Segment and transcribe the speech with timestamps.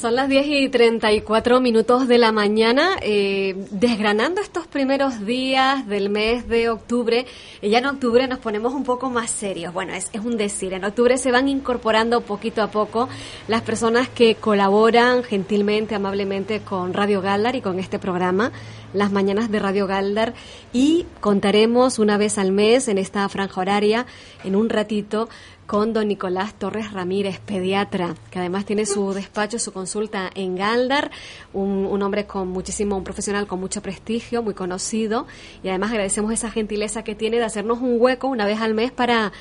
[0.00, 6.10] Son las 10 y 34 minutos de la mañana, eh, desgranando estos primeros días del
[6.10, 7.24] mes de octubre.
[7.62, 9.72] Y ya en octubre nos ponemos un poco más serios.
[9.72, 13.08] Bueno, es, es un decir, en octubre se van incorporando poquito a poco
[13.48, 18.52] las personas que colaboran gentilmente, amablemente con Radio Galdar y con este programa,
[18.92, 20.34] las mañanas de Radio Galdar.
[20.74, 24.04] Y contaremos una vez al mes en esta franja horaria,
[24.44, 25.30] en un ratito,
[25.66, 31.10] con don Nicolás Torres Ramírez, pediatra, que además tiene su despacho, su consulta en Galdar,
[31.52, 35.26] un, un, hombre con muchísimo, un profesional con mucho prestigio, muy conocido,
[35.62, 38.92] y además agradecemos esa gentileza que tiene de hacernos un hueco una vez al mes
[38.92, 39.32] para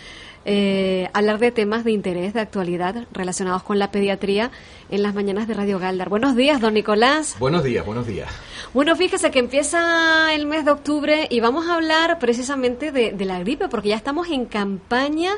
[0.47, 4.51] eh, hablar de temas de interés, de actualidad relacionados con la pediatría
[4.91, 6.07] en las mañanas de Radio Galdar.
[6.07, 7.35] Buenos días, don Nicolás.
[7.39, 8.29] Buenos días, buenos días.
[8.71, 13.25] Bueno, fíjese que empieza el mes de octubre y vamos a hablar precisamente de, de
[13.25, 15.31] la gripe, porque ya estamos en campaña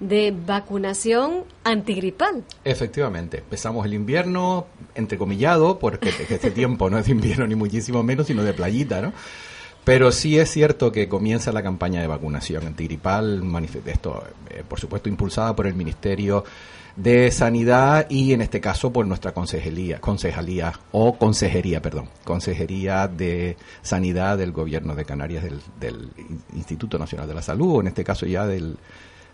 [0.00, 2.42] de vacunación antigripal.
[2.64, 8.26] Efectivamente, empezamos el invierno entrecomillado, porque este tiempo no es de invierno ni muchísimo menos,
[8.26, 9.12] sino de playita, ¿no?
[9.84, 13.42] Pero sí es cierto que comienza la campaña de vacunación antigripal,
[13.86, 16.44] esto, eh, por supuesto, impulsada por el Ministerio
[16.96, 23.56] de Sanidad y en este caso por nuestra consejería, concejalía o consejería, perdón, consejería de
[23.80, 26.10] Sanidad del Gobierno de Canarias del, del
[26.54, 28.76] Instituto Nacional de la Salud, o en este caso ya del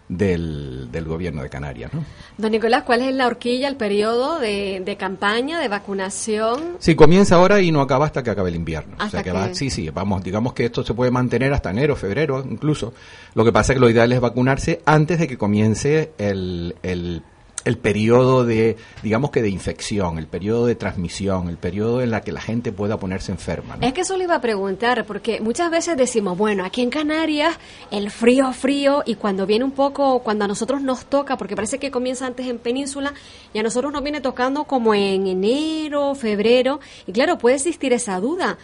[0.09, 1.93] del, del, gobierno de Canarias.
[1.93, 2.05] ¿no?
[2.39, 6.77] Don Nicolás, ¿cuál es la horquilla, el periodo de, de, campaña, de vacunación?
[6.79, 8.95] Sí, comienza ahora y no acaba hasta que acabe el invierno.
[8.95, 11.53] Hasta o sea que, que, va, sí, sí, vamos, digamos que esto se puede mantener
[11.53, 12.95] hasta enero, febrero incluso.
[13.35, 17.23] Lo que pasa es que lo ideal es vacunarse antes de que comience el, el
[17.67, 22.21] el periodo de, digamos que de infección, el periodo de transmisión, el periodo en la
[22.21, 23.77] que la gente pueda ponerse enferma.
[23.77, 23.85] ¿no?
[23.85, 27.59] Es que eso le iba a preguntar, porque muchas veces decimos, bueno, aquí en Canarias
[27.91, 31.81] el frío, frío, y cuando viene un poco, cuando a nosotros nos toca, porque parece
[31.81, 33.15] que comienza antes en península,
[33.53, 38.21] y a nosotros nos viene tocando como en enero, febrero, y claro, puede existir esa
[38.21, 38.59] duda.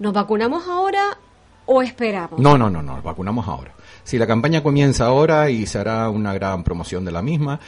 [0.00, 1.18] ¿Nos vacunamos ahora
[1.66, 2.40] o esperamos?
[2.40, 3.74] No, no, no, no, vacunamos ahora.
[4.02, 7.60] Si la campaña comienza ahora y se hará una gran promoción de la misma,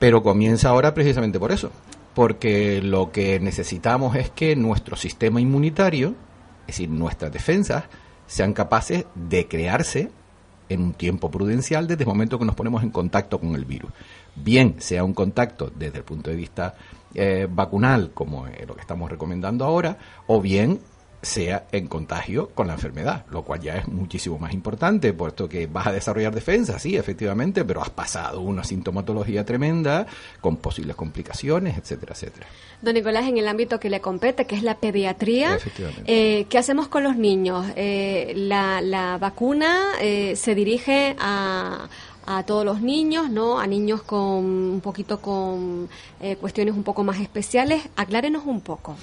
[0.00, 1.70] pero comienza ahora precisamente por eso,
[2.14, 6.14] porque lo que necesitamos es que nuestro sistema inmunitario,
[6.62, 7.84] es decir, nuestras defensas,
[8.26, 10.10] sean capaces de crearse
[10.70, 13.92] en un tiempo prudencial desde el momento que nos ponemos en contacto con el virus.
[14.34, 16.74] Bien sea un contacto desde el punto de vista
[17.14, 20.80] eh, vacunal, como eh, lo que estamos recomendando ahora, o bien
[21.22, 25.66] sea en contagio con la enfermedad, lo cual ya es muchísimo más importante, puesto que
[25.66, 30.06] vas a desarrollar defensa, sí, efectivamente, pero has pasado una sintomatología tremenda
[30.40, 32.46] con posibles complicaciones, etcétera, etcétera.
[32.80, 35.58] Don Nicolás, en el ámbito que le compete, que es la pediatría,
[36.06, 37.66] eh, ¿qué hacemos con los niños?
[37.76, 41.88] Eh, la, la, vacuna eh, se dirige a
[42.26, 43.58] a todos los niños, ¿no?
[43.58, 45.88] A niños con un poquito con
[46.20, 47.82] eh, cuestiones un poco más especiales.
[47.96, 48.96] Aclárenos un poco.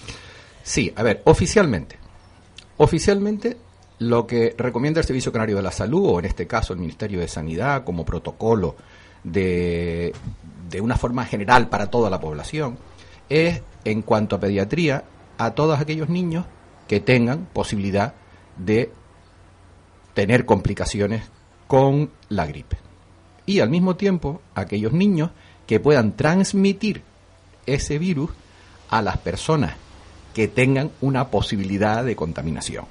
[0.64, 1.98] Sí, a ver, oficialmente,
[2.78, 3.58] Oficialmente,
[4.00, 7.20] lo que recomienda el Servicio Canario de la Salud, o en este caso el Ministerio
[7.20, 8.76] de Sanidad, como protocolo
[9.24, 10.14] de,
[10.80, 12.78] una forma general para toda la población,
[13.30, 15.06] es, en cuanto a pediatría,
[15.40, 16.46] a todos aquellos niños
[16.88, 18.14] que tengan posibilidad
[18.58, 18.92] de
[20.14, 21.24] tener complicaciones
[21.68, 22.78] con la gripe.
[23.48, 25.32] Y al mismo tiempo, aquellos niños
[25.66, 27.02] que puedan transmitir
[27.66, 28.30] ese virus
[28.90, 29.76] a las personas
[30.38, 32.86] que tengan una posibilidad de contaminación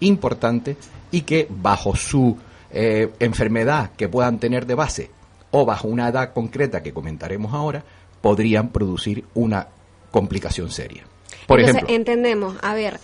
[0.00, 0.76] importante
[1.12, 2.36] y que bajo su
[2.72, 5.10] eh, enfermedad que puedan tener de base
[5.52, 7.84] o bajo una edad concreta que comentaremos ahora,
[8.20, 9.68] podrían producir una
[10.10, 11.04] complicación seria.
[11.46, 12.98] Por Entonces, ejemplo, entendemos, a ver,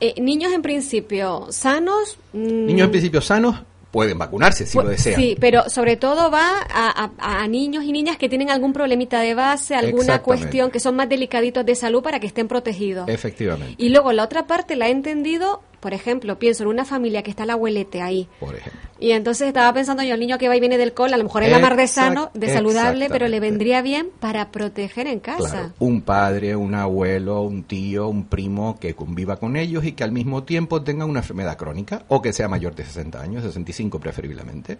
[0.00, 2.18] eh, niños en principio sanos.
[2.32, 3.62] Mmm, niños en principio sanos
[3.96, 5.18] pueden vacunarse si lo desean.
[5.18, 9.20] Sí, pero sobre todo va a, a, a, niños y niñas que tienen algún problemita
[9.20, 13.08] de base, alguna cuestión que son más delicaditos de salud para que estén protegidos.
[13.08, 13.74] Efectivamente.
[13.78, 17.30] Y luego la otra parte la he entendido, por ejemplo, pienso en una familia que
[17.30, 18.28] está el abuelete ahí.
[18.40, 18.80] Por ejemplo.
[18.98, 21.22] Y entonces estaba pensando yo, el niño que va y viene del cole, a lo
[21.22, 25.20] mejor es la mar de sano, de saludable, pero le vendría bien para proteger en
[25.20, 25.48] casa.
[25.48, 30.02] Claro, un padre, un abuelo, un tío, un primo que conviva con ellos y que
[30.02, 34.00] al mismo tiempo tenga una enfermedad crónica o que sea mayor de 60 años, 65
[34.00, 34.78] preferiblemente.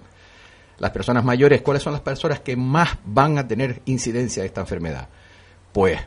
[0.80, 4.62] Las personas mayores, ¿cuáles son las personas que más van a tener incidencia de esta
[4.62, 5.06] enfermedad?
[5.72, 6.00] Pues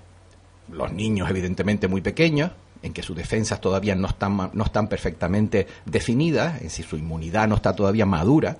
[0.69, 5.67] los niños evidentemente muy pequeños, en que sus defensas todavía no están, no están perfectamente
[5.85, 8.57] definidas, es decir, su inmunidad no está todavía madura,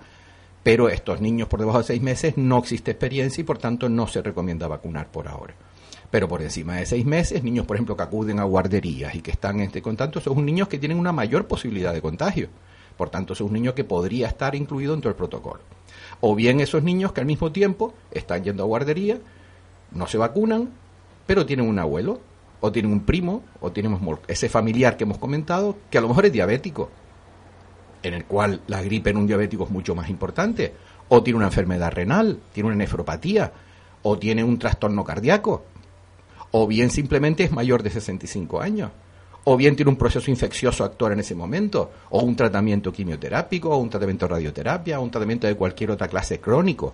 [0.64, 4.08] pero estos niños por debajo de seis meses no existe experiencia y por tanto no
[4.08, 5.54] se recomienda vacunar por ahora.
[6.12, 9.32] Pero por encima de seis meses, niños, por ejemplo, que acuden a guarderías y que
[9.32, 12.50] están en este contacto, son niños que tienen una mayor posibilidad de contagio.
[12.98, 15.62] Por tanto, son un niño que podría estar incluido dentro del protocolo.
[16.20, 19.20] O bien esos niños que al mismo tiempo están yendo a guardería,
[19.92, 20.70] no se vacunan,
[21.28, 22.20] pero tienen un abuelo
[22.62, 26.26] o tienen un primo, o tenemos ese familiar que hemos comentado, que a lo mejor
[26.26, 26.90] es diabético,
[28.04, 30.74] en el cual la gripe en un diabético es mucho más importante,
[31.10, 33.52] o tiene una enfermedad renal, tiene una nefropatía,
[34.04, 35.64] o tiene un trastorno cardíaco,
[36.52, 38.92] o bien simplemente es mayor de 65 años,
[39.44, 43.78] o bien tiene un proceso infeccioso actuar en ese momento, o un tratamiento quimioterápico, o
[43.78, 46.94] un tratamiento de radioterapia, o un tratamiento de cualquier otra clase crónico.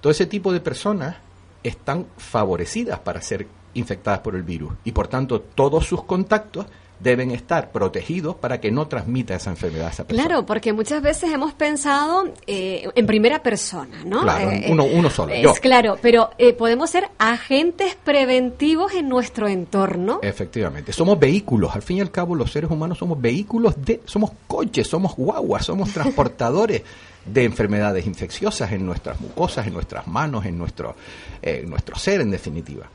[0.00, 1.16] Todo ese tipo de personas
[1.62, 6.66] están favorecidas para ser infectadas por el virus y por tanto todos sus contactos
[7.00, 10.26] deben estar protegidos para que no transmita esa enfermedad a esa persona.
[10.26, 14.22] Claro, porque muchas veces hemos pensado eh, en primera persona, ¿no?
[14.22, 15.32] Claro, eh, uno, uno, solo.
[15.32, 20.20] Es claro, pero eh, podemos ser agentes preventivos en nuestro entorno.
[20.22, 21.74] Efectivamente, somos vehículos.
[21.74, 25.66] Al fin y al cabo, los seres humanos somos vehículos de, somos coches, somos guaguas,
[25.66, 26.82] somos transportadores
[27.26, 30.94] de enfermedades infecciosas en nuestras mucosas, en nuestras manos, en nuestro,
[31.42, 32.88] en nuestro ser, en definitiva.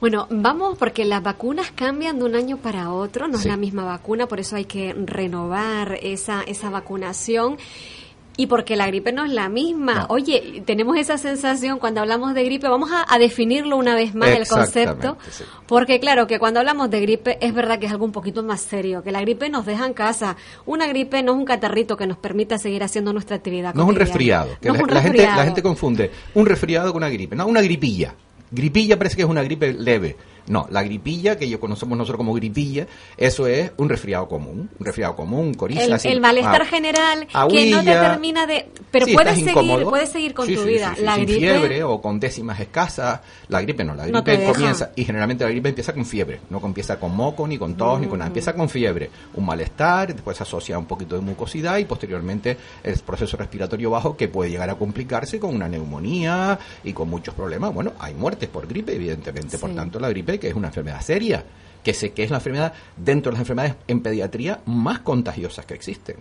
[0.00, 3.84] Bueno, vamos porque las vacunas cambian de un año para otro, no es la misma
[3.84, 7.56] vacuna, por eso hay que renovar esa, esa vacunación.
[8.38, 10.04] Y porque la gripe no es la misma.
[10.10, 14.46] Oye, tenemos esa sensación cuando hablamos de gripe, vamos a, definirlo una vez más el
[14.46, 15.16] concepto,
[15.66, 18.60] porque claro, que cuando hablamos de gripe es verdad que es algo un poquito más
[18.60, 20.36] serio, que la gripe nos deja en casa.
[20.66, 23.72] Una gripe no es un catarrito que nos permita seguir haciendo nuestra actividad.
[23.72, 27.36] No es un resfriado, que la, Gente, la gente confunde un resfriado con una gripe,
[27.36, 28.14] no, una gripilla.
[28.50, 30.16] Gripilla parece que es una gripe leve.
[30.48, 34.86] No, la gripilla, que yo conocemos nosotros como gripilla, eso es un resfriado común, un
[34.86, 35.96] resfriado común, coriza.
[35.96, 38.68] El, el malestar ah, general que no te termina de...
[38.90, 40.94] Pero puedes, seguir, puedes seguir con tu vida.
[41.00, 43.20] la sin fiebre o con décimas escasas.
[43.48, 46.98] La gripe no, la gripe comienza, y generalmente la gripe empieza con fiebre, no empieza
[46.98, 50.42] con moco, ni con tos, ni con nada, empieza con fiebre, un malestar, después se
[50.42, 54.74] asocia un poquito de mucosidad y posteriormente el proceso respiratorio bajo que puede llegar a
[54.74, 57.72] complicarse con una neumonía y con muchos problemas.
[57.72, 61.44] Bueno, hay muertes por gripe, evidentemente, por tanto la gripe que es una enfermedad seria,
[61.82, 65.74] que, sé que es la enfermedad dentro de las enfermedades en pediatría más contagiosas que
[65.74, 66.16] existen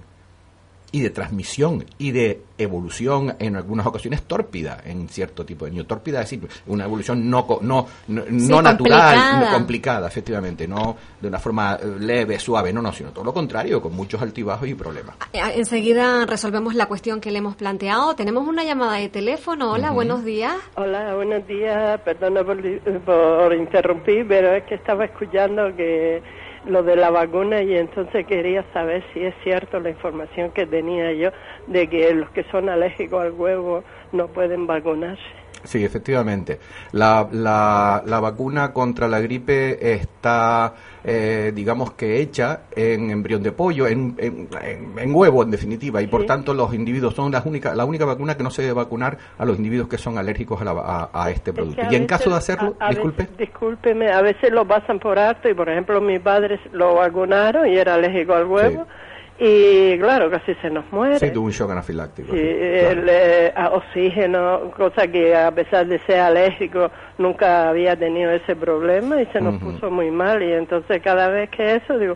[0.96, 5.86] y de transmisión y de evolución en algunas ocasiones tórpida en cierto tipo de niño.
[5.86, 10.08] Tórpida es decir, una evolución no, no, no, natural, complicada.
[10.08, 13.94] efectivamente, no de una forma eh, leve, suave, no, no, sino todo lo contrario, con
[13.94, 15.18] muchos altibajos y problemas.
[15.34, 18.16] Enseguida resolvemos la cuestión que le hemos planteado.
[18.16, 19.74] Tenemos una llamada de teléfono.
[19.74, 20.56] Hola, buenos días.
[20.76, 22.00] Hola, buenos días.
[22.06, 22.62] Perdona por,
[23.04, 26.24] por interrumpir, pero es que estaba escuchando que
[26.66, 31.14] lo de la vacuna y entonces quería saber si es cierto la información que tenía
[31.14, 31.30] yo
[31.68, 35.45] de que los que son alérgicos al huevo no pueden vacunarse.
[35.66, 36.60] Sí, efectivamente.
[36.92, 40.74] La, la, la vacuna contra la gripe está,
[41.04, 46.26] eh, digamos que hecha en embrión de pollo, en, en, huevo en definitiva, y por
[46.26, 49.46] tanto los individuos son las única, la única vacuna que no se debe vacunar a
[49.46, 51.82] los individuos que son alérgicos a, a, este producto.
[51.90, 53.28] y en caso de hacerlo, disculpe.
[53.38, 57.76] discúlpeme, a veces lo pasan por alto y por ejemplo mis padres lo vacunaron y
[57.78, 58.88] era alérgico al huevo.
[59.38, 61.20] Y claro, casi se nos muere.
[61.20, 62.32] Sí, tuvo un shock anafiláctico.
[62.32, 68.56] Sí, el eh, oxígeno, cosa que a pesar de ser alérgico, nunca había tenido ese
[68.56, 70.42] problema y se nos puso muy mal.
[70.42, 72.16] Y entonces cada vez que eso, digo,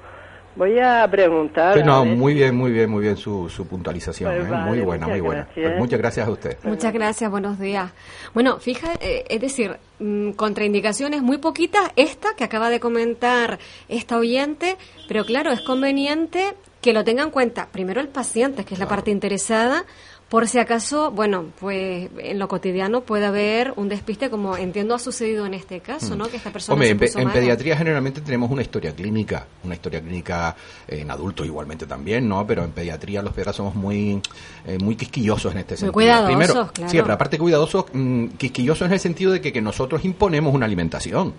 [0.55, 1.85] voy a preguntar.
[1.85, 4.33] no, muy bien, muy bien, muy bien su, su puntualización.
[4.35, 4.55] Pues ¿eh?
[4.65, 5.47] muy buena, muy buena.
[5.53, 6.57] Pues muchas gracias a usted.
[6.63, 7.91] Muchas gracias, buenos días.
[8.33, 14.17] Bueno, fíjate, eh, es decir, mm, contraindicaciones muy poquitas, esta que acaba de comentar esta
[14.17, 14.77] oyente,
[15.09, 18.87] pero claro, es conveniente que lo tenga en cuenta primero el paciente, que es la
[18.87, 19.85] parte interesada,
[20.29, 24.99] por si acaso, bueno, pues en lo cotidiano puede haber un despiste, como entiendo ha
[24.99, 26.25] sucedido en este caso, ¿no?
[26.25, 26.29] Mm.
[26.29, 26.73] Que esta persona.
[26.75, 30.55] Hombre, en, pediatría generalmente tenemos una historia clínica, una historia clínica
[30.87, 32.45] en adultos igualmente también, ¿no?
[32.45, 34.21] Pero en pediatría los pediatras somos muy,
[34.67, 35.93] eh, muy quisquillosos en este sentido.
[35.93, 36.91] Muy cuidadosos, claro.
[36.91, 40.67] Sí, pero aparte cuidadosos, mm, quisquillosos en el sentido de que, que nosotros imponemos una
[40.67, 41.33] alimentación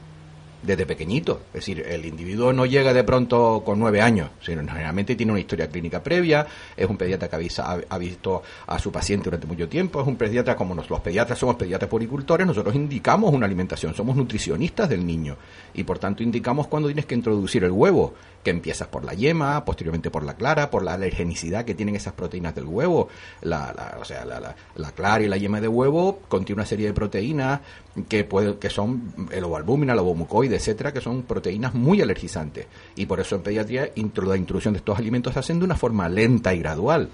[0.62, 1.40] desde pequeñito.
[1.48, 5.40] Es decir, el individuo no llega de pronto con nueve años, sino generalmente tiene una
[5.40, 10.00] historia clínica previa, es un pediatra que ha, visto a su paciente durante mucho tiempo,
[10.00, 14.88] es un pediatra como los pediatras somos pediatras poricultores, nosotros indicamos una alimentación, somos nutricionistas
[14.88, 15.36] del niño
[15.74, 19.64] y por tanto indicamos cuando tienes que introducir el huevo, que empiezas por la yema,
[19.64, 23.08] posteriormente por la clara, por la alergenicidad que tienen esas proteínas del huevo.
[23.42, 26.92] La, o sea, la, la, clara y la yema de huevo contiene una serie de
[26.92, 27.60] proteínas
[28.08, 32.66] que, puede, que son el ovalbúmina, el ovomucoide, etcétera, que son proteínas muy alergizantes.
[32.96, 36.08] Y por eso en pediatría la introducción de estos alimentos se hacen de una forma
[36.08, 37.10] lenta y gradual.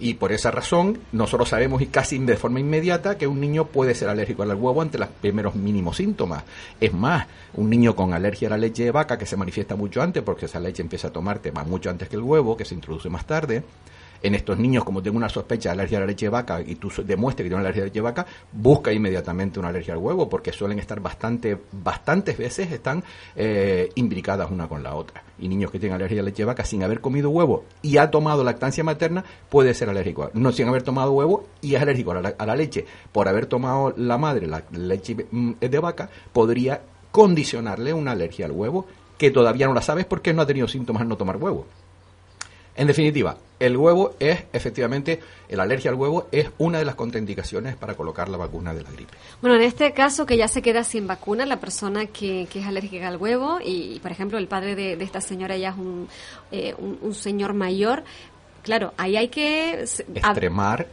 [0.00, 3.94] Y por esa razón, nosotros sabemos y casi de forma inmediata que un niño puede
[3.94, 6.44] ser alérgico al huevo ante los primeros mínimos síntomas.
[6.80, 10.02] Es más, un niño con alergia a la leche de vaca, que se manifiesta mucho
[10.02, 12.74] antes, porque esa leche empieza a tomarte más mucho antes que el huevo, que se
[12.74, 13.62] introduce más tarde,
[14.24, 16.76] En estos niños, como tengo una sospecha de alergia a la leche de vaca y
[16.76, 19.92] tú demuestres que tiene una alergia a la leche de vaca, busca inmediatamente una alergia
[19.92, 23.04] al huevo porque suelen estar bastante, bastantes veces están
[23.36, 25.22] eh, imbricadas una con la otra.
[25.38, 27.98] Y niños que tienen alergia a la leche de vaca sin haber comido huevo y
[27.98, 30.30] ha tomado lactancia materna puede ser alérgico.
[30.32, 32.86] No sin haber tomado huevo y es alérgico a la, leche.
[33.12, 38.52] Por haber tomado la madre la leche mm, de vaca podría condicionarle una alergia al
[38.52, 38.86] huevo
[39.18, 41.66] que todavía no la sabes porque no ha tenido síntomas al no tomar huevo.
[42.76, 47.76] En definitiva, el huevo es, efectivamente, la alergia al huevo es una de las contraindicaciones
[47.76, 49.14] para colocar la vacuna de la gripe.
[49.40, 53.08] Bueno, en este caso que ya se queda sin vacuna la persona que, es alérgica
[53.08, 56.08] al huevo y, por ejemplo, el padre de, esta señora ya es un,
[56.50, 58.02] eh, un, señor mayor,
[58.62, 59.82] claro, ahí hay que...
[59.82, 60.86] Extremar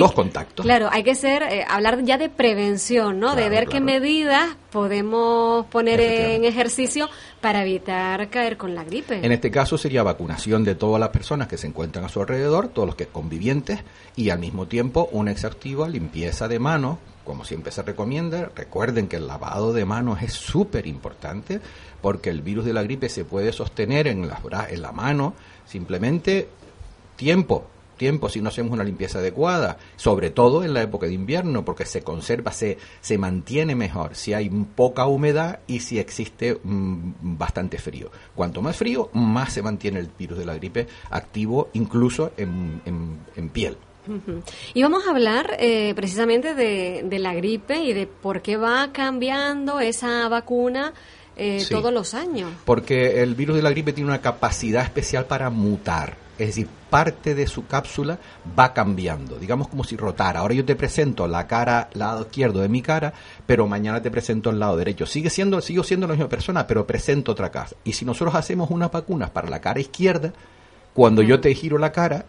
[0.00, 0.64] los contactos.
[0.64, 3.34] Claro, hay que ser, eh, hablar ya de prevención, ¿no?
[3.34, 7.08] de ver qué medidas podemos poner en ejercicio
[7.40, 9.24] para evitar caer con la gripe.
[9.24, 12.68] En este caso sería vacunación de todas las personas que se encuentran a su alrededor,
[12.68, 13.80] todos los que convivientes,
[14.16, 18.50] y al mismo tiempo una exhaustiva limpieza de manos, como siempre se recomienda.
[18.54, 21.60] Recuerden que el lavado de manos es súper importante
[22.00, 25.34] porque el virus de la gripe se puede sostener en la, en la mano
[25.66, 26.48] simplemente
[27.16, 27.66] tiempo,
[28.02, 31.84] tiempo si no hacemos una limpieza adecuada, sobre todo en la época de invierno, porque
[31.84, 37.78] se conserva, se, se mantiene mejor si hay poca humedad y si existe mm, bastante
[37.78, 38.10] frío.
[38.34, 42.80] Cuanto más frío, más se mantiene el virus de la gripe activo, incluso en,
[43.36, 43.76] en, piel.
[44.74, 48.90] Y vamos a hablar eh, precisamente de, de, la gripe y de por qué va
[48.90, 50.92] cambiando esa vacuna
[51.36, 52.50] eh, todos los años.
[52.64, 56.16] Porque el virus de la gripe tiene una capacidad especial para mutar.
[56.42, 58.18] Es decir, parte de su cápsula
[58.58, 60.40] va cambiando, digamos como si rotara.
[60.40, 63.12] Ahora yo te presento la cara, lado izquierdo de mi cara,
[63.46, 65.06] pero mañana te presento el lado derecho.
[65.06, 67.68] Sigue siendo, sigo siendo la misma persona, pero presento otra cara.
[67.84, 70.32] Y si nosotros hacemos unas vacunas para la cara izquierda,
[70.94, 72.26] cuando yo te giro la cara,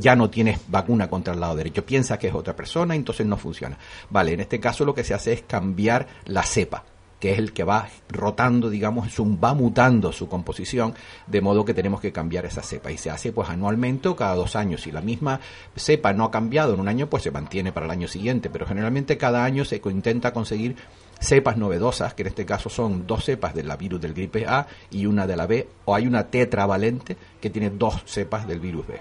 [0.00, 1.86] ya no tienes vacuna contra el lado derecho.
[1.86, 3.78] Piensa que es otra persona, entonces no funciona.
[4.10, 6.82] Vale, en este caso lo que se hace es cambiar la cepa
[7.22, 10.92] que es el que va rotando, digamos, va mutando su composición,
[11.28, 12.90] de modo que tenemos que cambiar esa cepa.
[12.90, 14.82] Y se hace pues anualmente o cada dos años.
[14.82, 15.38] Si la misma
[15.76, 18.50] cepa no ha cambiado en un año, pues se mantiene para el año siguiente.
[18.50, 20.74] Pero generalmente cada año se intenta conseguir
[21.20, 25.06] cepas novedosas, que en este caso son dos cepas del virus del gripe A y
[25.06, 29.00] una de la B, o hay una tetravalente que tiene dos cepas del virus B.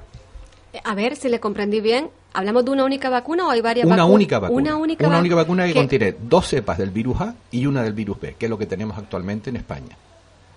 [0.84, 2.12] A ver si le comprendí bien.
[2.34, 4.62] ¿Hablamos de una única vacuna o hay varias una Única vacuna.
[4.62, 7.94] Una única, una única vacuna que, contiene dos cepas del virus A y una del
[7.94, 9.98] virus B, que es lo que tenemos actualmente en España.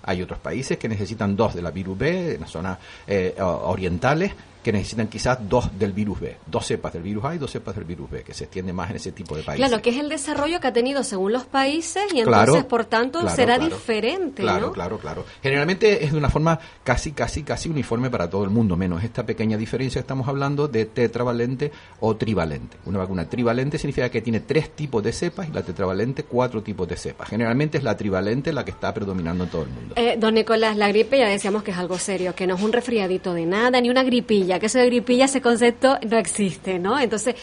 [0.04, 4.33] Hay otros países que necesitan dos de la virus B, en las zonas eh, orientales,
[4.64, 7.76] que necesitan quizás dos del virus B, dos cepas del virus A y dos cepas
[7.76, 9.68] del virus B, que se extiende más en ese tipo de países.
[9.68, 13.28] Claro, que es el desarrollo que ha tenido según los países y entonces, por tanto,
[13.28, 14.42] será diferente.
[14.42, 15.25] Claro, claro, claro.
[15.42, 19.25] Generalmente es de una forma casi, casi, casi uniforme para todo el mundo, menos esta
[19.25, 22.78] pequeña diferencia estamos hablando de tetravalente o trivalente.
[22.87, 26.88] Una vacuna trivalente significa que tiene tres tipos de cepas y la tetravalente cuatro tipos
[26.88, 27.28] de cepas.
[27.28, 29.94] Generalmente es la trivalente la que está predominando en todo el mundo.
[29.97, 32.73] Eh, don Nicolás, la gripe ya decíamos que es algo serio, que no es un
[32.73, 36.99] resfriadito de nada, ni una gripilla que eso de gripilla, ese concepto no existe, ¿no?
[36.99, 37.37] Entonces,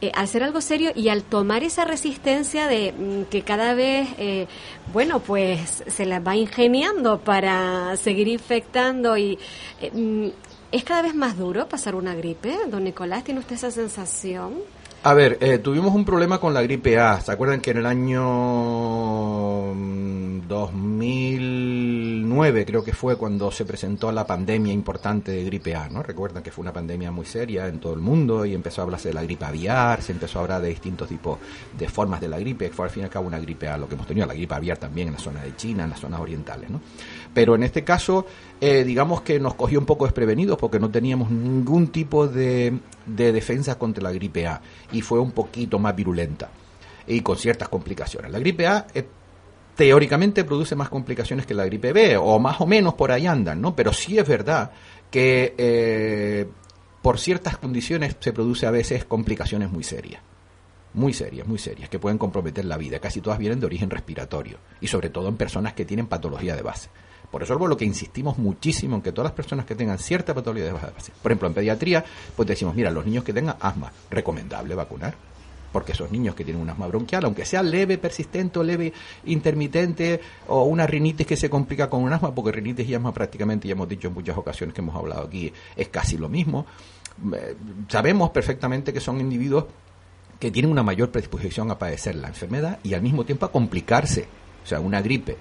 [0.00, 4.08] eh, al ser algo serio y al tomar esa resistencia de mm, que cada vez,
[4.18, 4.46] eh,
[4.92, 9.38] bueno, pues se la va ingeniando para seguir infectando y
[9.80, 10.28] eh, mm,
[10.70, 14.54] es cada vez más duro pasar una gripe, don Nicolás, ¿tiene usted esa sensación?
[15.04, 17.20] A ver, tuvimos un problema con la gripe A.
[17.20, 18.20] ¿Se acuerdan que en el año
[20.46, 26.02] 2009 creo que fue cuando se presentó la pandemia importante de gripe A, ¿no?
[26.02, 29.08] Recuerdan que fue una pandemia muy seria en todo el mundo y empezó a hablarse
[29.08, 31.38] de la gripe aviar, se empezó a hablar de distintos tipos
[31.78, 33.88] de formas de la gripe, fue al fin y al cabo una gripe A, lo
[33.88, 36.20] que hemos tenido, la gripe aviar también en la zona de China, en las zonas
[36.20, 36.80] orientales, ¿no?
[37.32, 38.26] Pero en este caso,
[38.60, 43.32] eh, digamos que nos cogió un poco desprevenidos porque no teníamos ningún tipo de, de
[43.32, 44.60] defensa contra la gripe A
[44.92, 46.50] y fue un poquito más virulenta
[47.06, 48.30] y con ciertas complicaciones.
[48.30, 49.04] La gripe A es
[49.78, 53.60] teóricamente produce más complicaciones que la gripe B, o más o menos por ahí andan,
[53.60, 53.76] ¿no?
[53.76, 54.72] Pero sí es verdad
[55.08, 56.48] que eh,
[57.00, 60.20] por ciertas condiciones se produce a veces complicaciones muy serias.
[60.94, 62.98] Muy serias, muy serias, que pueden comprometer la vida.
[62.98, 66.62] Casi todas vienen de origen respiratorio y sobre todo en personas que tienen patología de
[66.62, 66.88] base.
[67.30, 70.34] Por eso es lo que insistimos muchísimo en que todas las personas que tengan cierta
[70.34, 72.04] patología de base, por ejemplo en pediatría,
[72.34, 75.14] pues decimos, mira, los niños que tengan asma, recomendable vacunar
[75.72, 78.92] porque esos niños que tienen un asma bronquial, aunque sea leve, persistente o leve,
[79.26, 83.68] intermitente, o una rinitis que se complica con un asma, porque rinitis y asma prácticamente,
[83.68, 86.66] ya hemos dicho en muchas ocasiones que hemos hablado aquí, es casi lo mismo,
[87.34, 87.54] eh,
[87.88, 89.66] sabemos perfectamente que son individuos
[90.38, 94.26] que tienen una mayor predisposición a padecer la enfermedad y al mismo tiempo a complicarse,
[94.64, 95.36] o sea, una gripe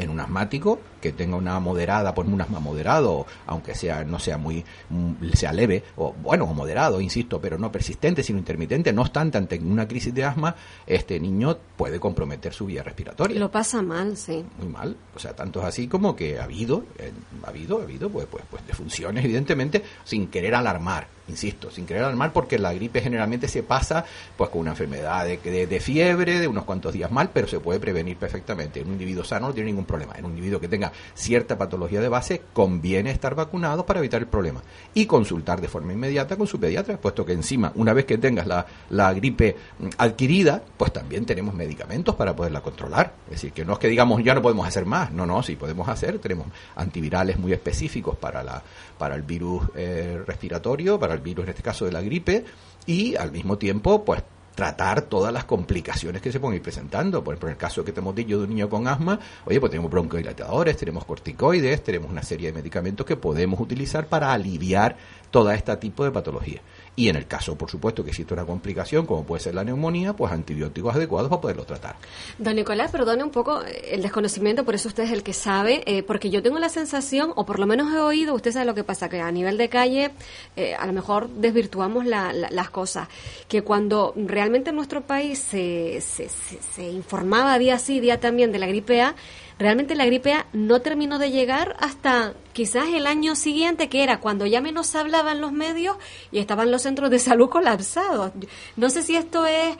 [0.00, 4.38] en un asmático que tenga una moderada, por un asma moderado, aunque sea no sea
[4.38, 9.02] muy mm, sea leve o bueno, o moderado, insisto, pero no persistente, sino intermitente, no
[9.02, 10.54] obstante ante una crisis de asma,
[10.86, 13.38] este niño puede comprometer su vía respiratoria.
[13.38, 14.44] Lo pasa mal, sí.
[14.58, 17.12] Muy mal, o sea, tanto es así como que ha habido eh,
[17.44, 22.02] ha habido ha habido pues pues pues defunciones evidentemente sin querer alarmar insisto, sin querer
[22.02, 24.04] alarmar, porque la gripe generalmente se pasa
[24.36, 27.80] pues con una enfermedad de, de, fiebre, de unos cuantos días mal, pero se puede
[27.80, 28.80] prevenir perfectamente.
[28.80, 30.14] En un individuo sano no tiene ningún problema.
[30.16, 34.26] En un individuo que tenga cierta patología de base, conviene estar vacunado para evitar el
[34.26, 34.62] problema.
[34.94, 38.46] Y consultar de forma inmediata con su pediatra, puesto que encima, una vez que tengas
[38.46, 43.14] la, la gripe mm, adquirida, pues también tenemos medicamentos para poderla controlar.
[43.26, 45.56] Es decir, que no es que digamos ya no podemos hacer más, no, no, sí
[45.56, 48.62] podemos hacer, tenemos antivirales muy específicos para, la,
[49.00, 52.44] para el virus eh, respiratorio, para el virus, en este caso de la gripe,
[52.84, 54.22] y al mismo tiempo, pues
[54.54, 57.24] tratar todas las complicaciones que se pueden ir presentando.
[57.24, 59.58] Por ejemplo, en el caso que te hemos dicho de un niño con asma, oye,
[59.58, 64.98] pues tenemos broncodilatadores, tenemos corticoides, tenemos una serie de medicamentos que podemos utilizar para aliviar
[65.30, 66.60] todo este tipo de patologías.
[66.96, 70.12] Y en el caso, por supuesto, que existe una complicación, como puede ser la neumonía,
[70.12, 71.96] pues antibióticos adecuados para poderlo tratar.
[72.38, 76.02] Don Nicolás, perdone un poco el desconocimiento, por eso usted es el que sabe, eh,
[76.02, 78.84] porque yo tengo la sensación, o por lo menos he oído, usted sabe lo que
[78.84, 80.10] pasa, que a nivel de calle
[80.56, 83.08] eh, a lo mejor desvirtuamos las cosas,
[83.48, 88.58] que cuando realmente en nuestro país se, se, se informaba día sí, día también de
[88.58, 89.14] la gripe A,
[89.60, 94.18] realmente la gripe A no terminó de llegar hasta quizás el año siguiente, que era
[94.18, 95.96] cuando ya menos hablaban los medios
[96.32, 98.32] y estaban los centros de salud colapsados.
[98.76, 99.76] No sé si esto es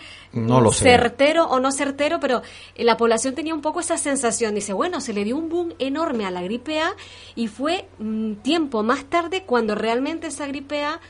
[0.73, 2.43] certero o no certero, pero
[2.77, 4.55] la población tenía un poco esa sensación.
[4.55, 6.95] Dice, bueno, se le dio un boom enorme a la gripe A
[7.35, 11.01] y fue mm, tiempo más tarde cuando realmente esa gripe A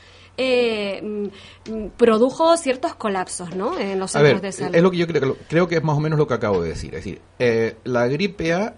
[0.43, 1.29] eh,
[1.69, 3.77] mm, produjo ciertos colapsos ¿no?
[3.77, 4.75] en los centros de salud.
[4.75, 6.69] Es lo que yo creo, creo que es más o menos lo que acabo de
[6.69, 6.95] decir.
[6.95, 8.73] Es decir, eh, la gripe A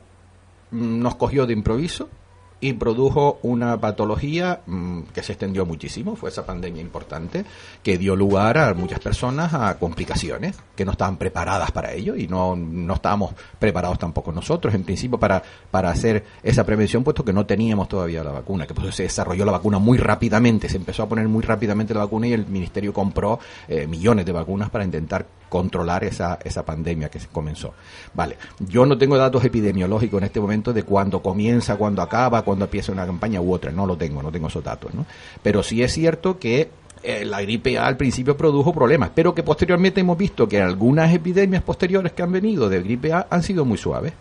[0.71, 2.09] mm, nos cogió de improviso,
[2.63, 7.43] y produjo una patología mm, que se extendió muchísimo, fue esa pandemia importante,
[7.83, 12.25] que dio lugar a muchas personas a complicaciones que no estaban preparadas para ello y
[12.29, 17.33] no, no estábamos preparados tampoco nosotros, en principio, para, para hacer esa prevención, puesto que
[17.33, 21.03] no teníamos todavía la vacuna, que pues se desarrolló la vacuna muy rápidamente, se empezó
[21.03, 24.85] a poner muy rápidamente la vacuna y el Ministerio compró eh, millones de vacunas para
[24.85, 27.73] intentar controlar esa, esa pandemia que comenzó.
[28.15, 32.52] Vale, yo no tengo datos epidemiológicos en este momento de cuándo comienza, cuándo acaba, cuándo
[32.61, 35.05] empieza una campaña u otra, no lo tengo, no tengo esos datos, ¿no?
[35.41, 36.69] Pero sí es cierto que
[37.03, 41.13] eh, la gripe A al principio produjo problemas, pero que posteriormente hemos visto que algunas
[41.13, 44.13] epidemias posteriores que han venido de gripe A han sido muy suaves.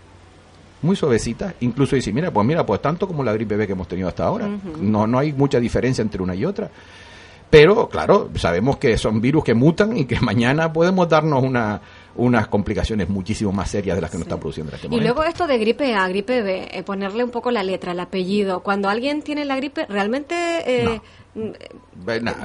[0.83, 3.87] Muy suavecitas, incluso decir, mira, pues mira, pues tanto como la gripe B que hemos
[3.87, 4.49] tenido hasta ahora,
[4.81, 6.69] no, no hay mucha diferencia entre una y otra.
[7.53, 11.81] Pero, claro, sabemos que son virus que mutan y que mañana podemos darnos una,
[12.17, 15.03] unas complicaciones muchísimo más serias de las que nos están produciendo en este momento.
[15.03, 18.01] Y luego esto de gripe A, gripe B, eh, ponerle un poco la letra, el
[18.01, 18.61] apellido.
[18.61, 20.35] Cuando alguien tiene la gripe, realmente...
[20.67, 21.01] Eh,
[21.35, 21.51] mm,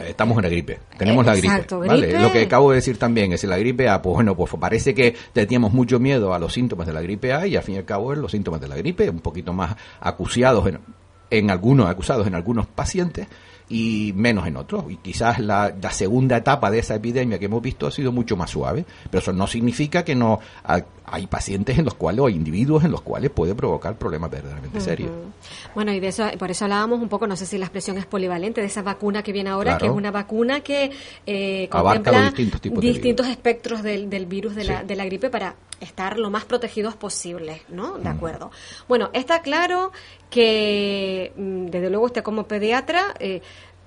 [0.07, 2.19] estamos en la gripe, tenemos la gripe, ¿vale?
[2.19, 5.15] Lo que acabo de decir también es la gripe A, pues bueno, pues parece que
[5.33, 7.85] teníamos mucho miedo a los síntomas de la gripe A y al fin y al
[7.85, 10.79] cabo los síntomas de la gripe, un poquito más acuciados en,
[11.29, 13.27] en algunos, acusados en algunos pacientes,
[13.69, 14.85] y menos en otros.
[14.89, 18.37] Y quizás la, la, segunda etapa de esa epidemia que hemos visto ha sido mucho
[18.37, 20.39] más suave, pero eso no significa que no
[21.09, 25.11] hay pacientes en los cuales o individuos en los cuales puede provocar problemas verdaderamente serios.
[25.73, 28.05] Bueno, y de eso por eso hablábamos un poco, no sé si la expresión es
[28.05, 30.91] polivalente, de esa vacuna que viene ahora, que es una vacuna que
[31.25, 32.31] eh, contempla
[32.79, 36.95] distintos, espectros del, del virus de, la, de la gripe para estar lo más protegidos
[36.95, 37.97] posible, ¿no?
[37.97, 38.51] De acuerdo.
[38.87, 39.91] Bueno, está claro
[40.29, 43.41] que, mm, desde luego, usted como pediatra, eh,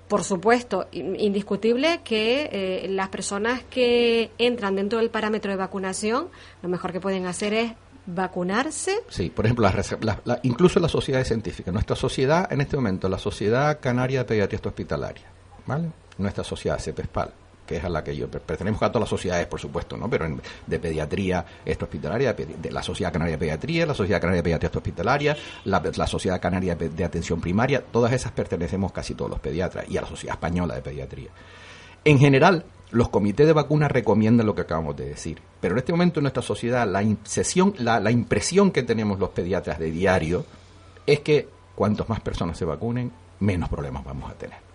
[0.08, 6.28] por supuesto, indiscutible que eh, las personas que entran dentro del parámetro de vacunación,
[6.62, 7.72] lo mejor que pueden hacer es
[8.06, 9.04] vacunarse.
[9.08, 9.68] Sí, por ejemplo,
[10.00, 11.72] la, incluso las sociedades científicas.
[11.72, 15.26] Nuestra sociedad, en este momento, la Sociedad Canaria de Pediatría Hospitalaria,
[15.66, 15.90] ¿vale?
[16.18, 17.32] Nuestra sociedad, CEPESPAL,
[17.70, 20.10] que es a la que yo pertenezco a todas las sociedades, por supuesto, ¿no?
[20.10, 20.26] Pero
[20.66, 21.46] de pediatría
[21.80, 26.40] hospitalaria, de la Sociedad Canaria de Pediatría, la Sociedad Canaria de Pediatría Hospitalaria, la, Sociedad
[26.40, 30.34] Canaria de Atención Primaria, todas esas pertenecemos casi todos los pediatras y a la Sociedad
[30.34, 31.30] Española de Pediatría.
[32.04, 35.92] En general, los comités de vacunas recomiendan lo que acabamos de decir, pero en este
[35.92, 37.04] momento en nuestra sociedad la,
[37.78, 40.44] la, la impresión que tenemos los pediatras de diario
[41.06, 44.69] es que cuantos más personas se vacunen, menos problemas vamos a tener.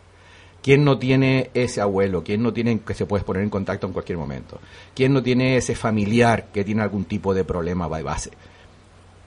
[0.66, 2.24] ¿Quién no tiene ese abuelo?
[2.24, 4.60] ¿Quién no tiene que se puede poner en contacto en cualquier momento?
[4.96, 8.32] ¿Quién no tiene ese familiar que tiene algún tipo de problema de base?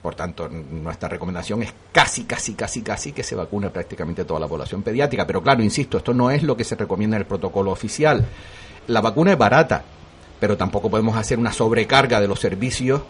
[0.01, 4.49] Por tanto, nuestra recomendación es casi, casi, casi, casi que se vacune prácticamente toda la
[4.49, 5.25] población pediátrica.
[5.25, 8.25] Pero claro, insisto, esto no es lo que se recomienda en el protocolo oficial.
[8.87, 9.81] La vacuna es barata,
[10.41, 13.01] pero tampoco podemos hacer una sobrecarga de los servicios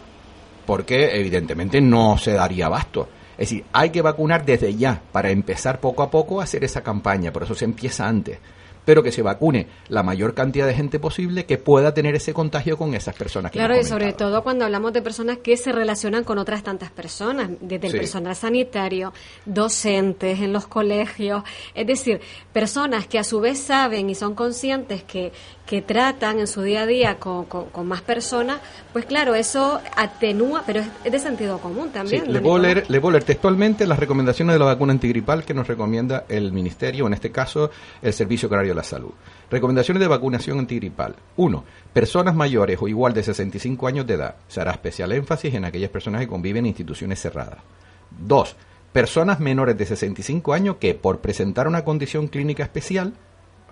[0.66, 3.08] porque evidentemente no se daría abasto.
[3.40, 6.82] Es decir, hay que vacunar desde ya para empezar poco a poco a hacer esa
[6.82, 8.38] campaña, por eso se empieza antes.
[8.84, 12.76] Pero que se vacune la mayor cantidad de gente posible que pueda tener ese contagio
[12.76, 13.50] con esas personas.
[13.50, 16.90] Que claro, y sobre todo cuando hablamos de personas que se relacionan con otras tantas
[16.90, 19.14] personas, desde el personal sanitario,
[19.46, 21.42] docentes en los colegios,
[21.74, 22.20] es decir,
[22.52, 25.32] personas que a su vez saben y son conscientes que,
[25.70, 28.58] que tratan en su día a día con, con, más personas,
[28.92, 32.32] pues claro, eso atenúa, pero es, de sentido común también.
[32.32, 35.68] le, puedo leer, le puedo leer textualmente las recomendaciones de la vacuna antigripal que nos
[35.68, 37.70] recomienda el Ministerio, en este caso
[38.02, 39.12] el Servicio Canario de la Salud.
[39.48, 41.14] Recomendaciones de vacunación antigripal.
[41.36, 41.64] 1.
[41.92, 44.34] Personas mayores o igual de 65 años de edad.
[44.48, 47.58] Se hará especial énfasis en aquellas personas que conviven en instituciones cerradas.
[48.26, 48.56] 2.
[48.92, 53.12] Personas menores de 65 años que, por presentar una condición clínica especial,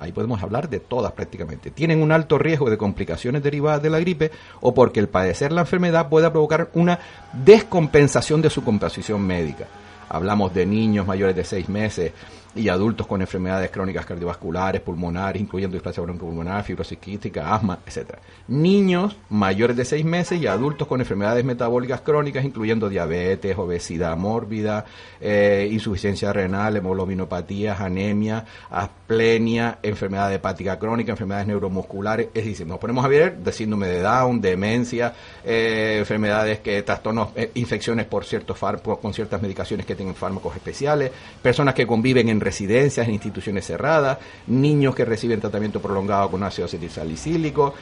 [0.01, 4.01] ahí podemos hablar de todas prácticamente, tienen un alto riesgo de complicaciones derivadas de la
[4.01, 4.31] gripe
[4.61, 6.99] o porque el padecer la enfermedad pueda provocar una
[7.33, 9.67] descompensación de su composición médica.
[10.09, 12.13] Hablamos de niños mayores de 6 meses,
[12.55, 18.19] y adultos con enfermedades crónicas cardiovasculares, pulmonares, incluyendo displasia broncopulmonar, fibrosis quística, asma, etcétera.
[18.49, 24.85] Niños mayores de 6 meses y adultos con enfermedades metabólicas crónicas, incluyendo diabetes, obesidad mórbida,
[25.21, 32.29] eh, insuficiencia renal, hemoglobinopatías, anemia, asplenia, enfermedad hepática crónica, enfermedades neuromusculares.
[32.35, 37.29] Es decir, nos ponemos a ver de síndrome de Down, demencia, eh, enfermedades que trastornos,
[37.37, 38.59] eh, infecciones por ciertos
[39.01, 44.18] con ciertas medicaciones que tienen fármacos especiales, personas que conviven en residencias, en instituciones cerradas,
[44.46, 47.74] niños que reciben tratamiento prolongado con ácido acetilsalicílico,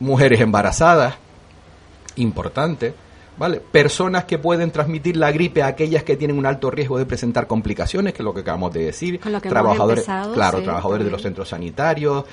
[0.00, 1.14] mujeres embarazadas,
[2.16, 2.94] importante,
[3.40, 3.58] ¿vale?
[3.58, 7.46] Personas que pueden transmitir la gripe a aquellas que tienen un alto riesgo de presentar
[7.46, 12.26] complicaciones, que es lo que acabamos de decir, trabajadores, claro, trabajadores de los centros sanitarios,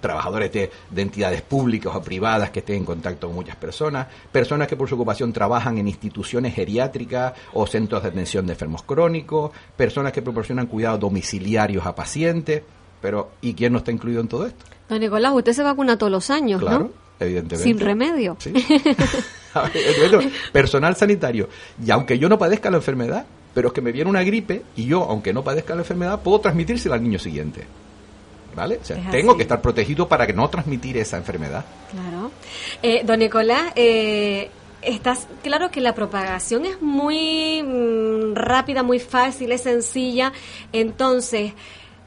[0.00, 4.74] trabajadores de, entidades públicas o privadas que estén en contacto con muchas personas, personas que
[4.74, 10.12] por su ocupación trabajan en instituciones geriátricas o centros de atención de enfermos crónicos, personas
[10.12, 12.64] que proporcionan cuidados domiciliarios a pacientes,
[13.00, 14.64] pero ¿y quién no está incluido en todo esto?
[14.88, 17.64] Don Nicolás, usted se vacuna todos los años, claro, Evidentemente.
[17.64, 18.36] Sin remedio.
[18.38, 18.52] Sí.
[20.52, 21.48] personal sanitario.
[21.84, 24.84] Y aunque yo no padezca la enfermedad, pero es que me viene una gripe y
[24.84, 27.64] yo, aunque no padezca la enfermedad, puedo transmitírsela al niño siguiente.
[28.54, 28.78] ¿Vale?
[28.80, 31.64] O sea, tengo que estar protegido para que no transmitir esa enfermedad.
[31.90, 32.30] Claro.
[32.82, 34.48] Eh, don Nicolás, eh,
[34.80, 40.32] estás claro que la propagación es muy mm, rápida, muy fácil, es sencilla.
[40.72, 41.52] Entonces,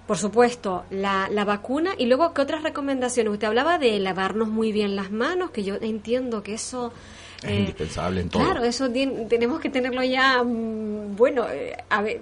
[0.10, 3.32] por supuesto, la, la, vacuna y luego, ¿qué otras recomendaciones?
[3.32, 6.92] Usted hablaba de lavarnos muy bien las manos, que yo entiendo que eso
[7.44, 8.44] es eh, indispensable en todo.
[8.44, 8.90] Claro, eso
[9.30, 12.22] tenemos que tenerlo ya, mm, bueno, eh, a ver,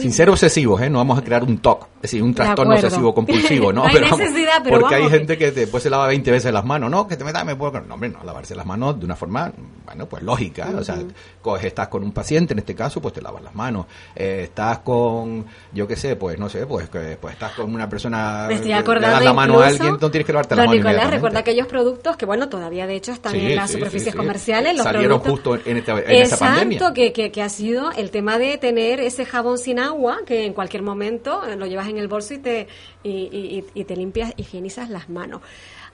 [0.00, 0.88] Sin ser obsesivos, ¿eh?
[0.88, 3.82] No vamos a crear un TOC, es decir, un trastorno obsesivo compulsivo, ¿no?
[3.84, 6.90] no hay necesidad, pero Porque hay gente que después se lava 20 veces las manos,
[6.90, 7.06] ¿no?
[7.06, 7.78] Que te metas, me puedo...
[7.80, 9.52] No, hombre, no, lavarse las manos de una forma,
[9.84, 10.98] bueno, pues lógica, o sea,
[11.42, 13.86] coges, estás con un paciente, en este caso, pues te lavas las manos.
[14.16, 18.46] Eh, estás con, yo qué sé, pues no sé, pues, pues estás con una persona...
[18.48, 21.40] Me estoy acordando la mano a alguien, no tienes que lavarte las manos Nicolás, recuerda
[21.40, 25.58] aquellos productos que, bueno, todavía de hecho están en las superficies comerciales los salieron justo
[25.64, 26.78] en, esta, en esa pandemia.
[26.78, 30.52] Exacto, que, que, ha sido el tema de tener ese jabón sin agua, que en
[30.52, 32.68] cualquier momento lo llevas en el bolso y te,
[33.02, 35.42] y, y, te limpias, higienizas las manos.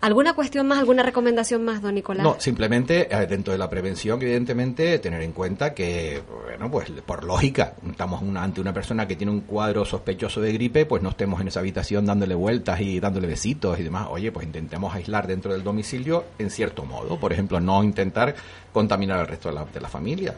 [0.04, 2.22] ¿Alguna cuestión más, alguna recomendación más, don Nicolás?
[2.22, 7.24] No, simplemente eh, dentro de la prevención, evidentemente, tener en cuenta que, bueno, pues por
[7.24, 11.40] lógica, estamos ante una persona que tiene un cuadro sospechoso de gripe, pues no estemos
[11.40, 14.08] en esa habitación dándole vueltas y dándole besitos y demás.
[14.10, 17.18] Oye, pues intentemos aislar dentro del domicilio en cierto modo.
[17.18, 18.34] Por ejemplo, no intentar
[18.74, 20.34] contaminar al resto de la, de la familia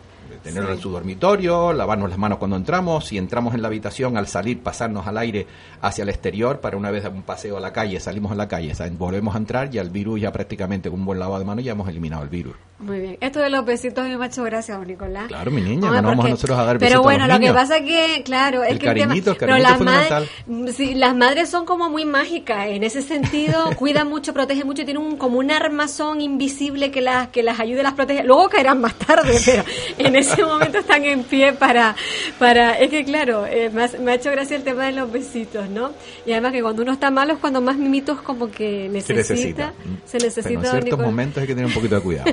[0.46, 4.28] tenerlo en su dormitorio, lavarnos las manos cuando entramos, si entramos en la habitación al
[4.28, 5.46] salir, pasarnos al aire
[5.80, 8.72] hacia el exterior para una vez un paseo a la calle, salimos a la calle,
[8.92, 11.72] volvemos a entrar y el virus ya prácticamente con un buen lavado de manos ya
[11.72, 12.54] hemos eliminado el virus.
[12.78, 13.18] Muy bien.
[13.20, 15.28] Esto de los besitos me ha hecho gracias, Nicolás.
[15.28, 17.78] Claro, mi niña, no vamos a nosotros a dar besitos Pero bueno, lo que pasa
[17.78, 20.28] es que, claro, es que el pero las, madres,
[20.76, 25.02] sí, las madres son como muy mágicas en ese sentido, cuidan mucho, protegen mucho, tienen
[25.02, 28.24] un, como un armazón invisible que las que las ayude, las protege.
[28.26, 29.64] Luego caerán más tarde, pero
[29.98, 31.94] en ese momento están en pie para,
[32.40, 35.92] para es que claro, eh, me, ha, hecho gracia el tema de los besitos, ¿no?
[36.26, 39.22] Y además que cuando uno está malo es cuando más mimitos como que necesita.
[39.24, 39.72] Se necesita.
[40.04, 42.32] Se necesita pero en ciertos momentos hay que tener un poquito de cuidado.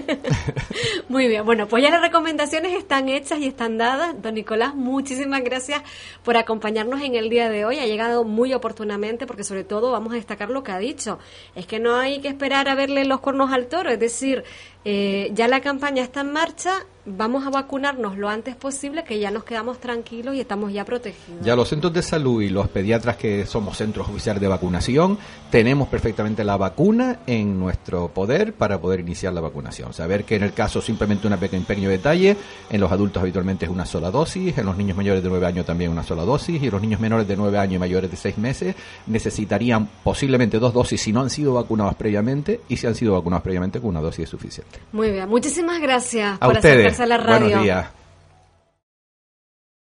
[1.09, 4.19] Muy bien, bueno, pues ya las recomendaciones están hechas y están dadas.
[4.19, 5.83] Don Nicolás, muchísimas gracias
[6.23, 7.77] por acompañarnos en el día de hoy.
[7.77, 11.19] Ha llegado muy oportunamente porque sobre todo vamos a destacar lo que ha dicho.
[11.53, 14.43] Es que no hay que esperar a verle los cuernos al toro, es decir,
[14.85, 19.31] eh, ya la campaña está en marcha, vamos a vacunarnos lo antes posible, que ya
[19.31, 21.43] nos quedamos tranquilos y estamos ya protegidos.
[21.43, 25.17] Ya los centros de salud y los pediatras que somos centros oficiales de vacunación,
[25.51, 29.93] tenemos perfectamente la vacuna en nuestro poder para poder iniciar la vacunación.
[29.93, 32.37] Saber que en el caso simplemente una pequeño detalle,
[32.69, 35.65] en los adultos habitualmente es una sola dosis, en los niños mayores de 9 años
[35.65, 38.37] también una sola dosis, y los niños menores de 9 años y mayores de 6
[38.37, 38.75] meses
[39.07, 43.43] necesitarían posiblemente dos dosis si no han sido vacunados previamente, y si han sido vacunados
[43.43, 44.79] previamente con una dosis es suficiente.
[44.91, 46.92] Muy bien, muchísimas gracias a por ustedes.
[46.93, 47.47] Acercarse a la radio.
[47.47, 48.02] Buenos días.